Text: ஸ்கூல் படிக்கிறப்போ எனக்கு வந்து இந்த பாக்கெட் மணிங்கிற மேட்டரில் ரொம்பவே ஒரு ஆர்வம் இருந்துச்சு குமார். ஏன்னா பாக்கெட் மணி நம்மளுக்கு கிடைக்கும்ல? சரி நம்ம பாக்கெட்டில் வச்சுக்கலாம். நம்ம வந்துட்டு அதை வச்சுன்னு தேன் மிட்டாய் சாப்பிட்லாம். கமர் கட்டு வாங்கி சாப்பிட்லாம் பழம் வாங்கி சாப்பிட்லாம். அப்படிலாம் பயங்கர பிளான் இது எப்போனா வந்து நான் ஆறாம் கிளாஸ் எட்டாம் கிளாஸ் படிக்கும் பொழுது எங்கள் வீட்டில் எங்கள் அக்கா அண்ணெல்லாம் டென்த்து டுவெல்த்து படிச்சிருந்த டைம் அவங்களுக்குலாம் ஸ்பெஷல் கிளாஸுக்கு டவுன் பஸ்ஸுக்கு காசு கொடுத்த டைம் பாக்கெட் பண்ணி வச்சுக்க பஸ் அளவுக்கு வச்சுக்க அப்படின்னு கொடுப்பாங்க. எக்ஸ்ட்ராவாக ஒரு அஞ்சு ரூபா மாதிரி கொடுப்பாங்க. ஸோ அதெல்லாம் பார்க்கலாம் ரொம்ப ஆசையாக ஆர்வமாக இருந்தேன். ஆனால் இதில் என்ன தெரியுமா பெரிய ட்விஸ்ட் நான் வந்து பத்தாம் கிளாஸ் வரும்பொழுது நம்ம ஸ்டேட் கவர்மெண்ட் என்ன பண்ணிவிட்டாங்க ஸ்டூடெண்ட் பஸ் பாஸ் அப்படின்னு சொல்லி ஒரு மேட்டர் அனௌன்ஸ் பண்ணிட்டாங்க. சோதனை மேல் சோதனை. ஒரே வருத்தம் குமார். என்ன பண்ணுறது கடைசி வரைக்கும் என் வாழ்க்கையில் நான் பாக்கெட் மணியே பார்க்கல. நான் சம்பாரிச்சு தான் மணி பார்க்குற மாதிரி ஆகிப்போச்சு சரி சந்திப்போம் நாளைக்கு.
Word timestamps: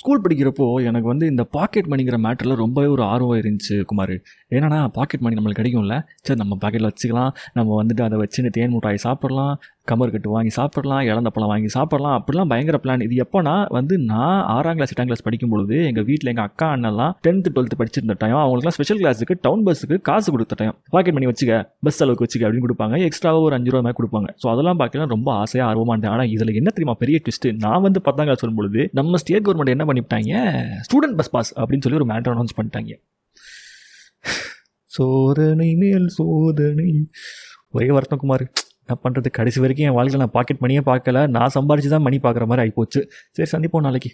ஸ்கூல் 0.00 0.20
படிக்கிறப்போ 0.20 0.66
எனக்கு 0.84 1.06
வந்து 1.06 1.26
இந்த 1.26 1.44
பாக்கெட் 1.44 1.86
மணிங்கிற 1.86 2.16
மேட்டரில் 2.26 2.54
ரொம்பவே 2.54 2.86
ஒரு 2.86 3.02
ஆர்வம் 3.02 3.40
இருந்துச்சு 3.40 3.82
குமார். 3.82 4.12
ஏன்னா 4.50 4.88
பாக்கெட் 4.88 5.20
மணி 5.20 5.34
நம்மளுக்கு 5.34 5.60
கிடைக்கும்ல? 5.60 5.96
சரி 6.22 6.38
நம்ம 6.38 6.56
பாக்கெட்டில் 6.60 6.90
வச்சுக்கலாம். 6.90 7.32
நம்ம 7.52 7.82
வந்துட்டு 7.82 8.02
அதை 8.02 8.18
வச்சுன்னு 8.18 8.50
தேன் 8.50 8.70
மிட்டாய் 8.70 9.04
சாப்பிட்லாம். 9.04 9.54
கமர் 9.90 10.12
கட்டு 10.14 10.30
வாங்கி 10.36 10.52
சாப்பிட்லாம் 10.58 11.32
பழம் 11.36 11.50
வாங்கி 11.52 11.68
சாப்பிட்லாம். 11.76 12.14
அப்படிலாம் 12.18 12.50
பயங்கர 12.52 12.76
பிளான் 12.84 13.04
இது 13.06 13.16
எப்போனா 13.24 13.54
வந்து 13.76 13.94
நான் 14.10 14.40
ஆறாம் 14.54 14.76
கிளாஸ் 14.78 14.92
எட்டாம் 14.94 15.08
கிளாஸ் 15.10 15.24
படிக்கும் 15.26 15.52
பொழுது 15.52 15.76
எங்கள் 15.90 16.06
வீட்டில் 16.10 16.30
எங்கள் 16.32 16.46
அக்கா 16.48 16.66
அண்ணெல்லாம் 16.76 17.12
டென்த்து 17.26 17.52
டுவெல்த்து 17.56 17.78
படிச்சிருந்த 17.80 18.16
டைம் 18.22 18.36
அவங்களுக்குலாம் 18.42 18.76
ஸ்பெஷல் 18.78 19.00
கிளாஸுக்கு 19.02 19.36
டவுன் 19.46 19.64
பஸ்ஸுக்கு 19.66 19.98
காசு 20.08 20.28
கொடுத்த 20.34 20.58
டைம் 20.60 20.74
பாக்கெட் 20.94 21.16
பண்ணி 21.16 21.30
வச்சுக்க 21.30 21.60
பஸ் 21.88 22.00
அளவுக்கு 22.04 22.24
வச்சுக்க 22.26 22.46
அப்படின்னு 22.48 22.66
கொடுப்பாங்க. 22.66 22.96
எக்ஸ்ட்ராவாக 23.08 23.46
ஒரு 23.48 23.56
அஞ்சு 23.58 23.72
ரூபா 23.74 23.82
மாதிரி 23.86 23.98
கொடுப்பாங்க. 24.00 24.28
ஸோ 24.42 24.48
அதெல்லாம் 24.54 24.80
பார்க்கலாம் 24.82 25.12
ரொம்ப 25.16 25.28
ஆசையாக 25.42 25.68
ஆர்வமாக 25.70 25.94
இருந்தேன். 25.96 26.14
ஆனால் 26.16 26.30
இதில் 26.34 26.56
என்ன 26.60 26.72
தெரியுமா 26.76 26.96
பெரிய 27.02 27.18
ட்விஸ்ட் 27.26 27.48
நான் 27.66 27.84
வந்து 27.86 28.02
பத்தாம் 28.08 28.28
கிளாஸ் 28.28 28.44
வரும்பொழுது 28.46 28.82
நம்ம 29.00 29.22
ஸ்டேட் 29.24 29.44
கவர்மெண்ட் 29.48 29.74
என்ன 29.76 29.86
பண்ணிவிட்டாங்க 29.90 30.32
ஸ்டூடெண்ட் 30.88 31.18
பஸ் 31.20 31.32
பாஸ் 31.36 31.52
அப்படின்னு 31.60 31.84
சொல்லி 31.86 32.00
ஒரு 32.02 32.08
மேட்டர் 32.12 32.34
அனௌன்ஸ் 32.36 32.56
பண்ணிட்டாங்க. 32.58 32.92
சோதனை 34.90 35.70
மேல் 35.82 36.08
சோதனை. 36.18 36.90
ஒரே 37.76 37.88
வருத்தம் 37.96 38.20
குமார். 38.22 38.44
என்ன 38.88 38.94
பண்ணுறது 39.04 39.28
கடைசி 39.38 39.58
வரைக்கும் 39.60 39.88
என் 39.88 39.96
வாழ்க்கையில் 39.98 40.22
நான் 40.24 40.36
பாக்கெட் 40.36 40.62
மணியே 40.64 40.82
பார்க்கல. 40.90 41.20
நான் 41.36 41.54
சம்பாரிச்சு 41.56 41.90
தான் 41.94 42.06
மணி 42.08 42.18
பார்க்குற 42.26 42.46
மாதிரி 42.50 42.62
ஆகிப்போச்சு 42.64 43.00
சரி 43.36 43.48
சந்திப்போம் 43.54 43.86
நாளைக்கு. 43.88 44.10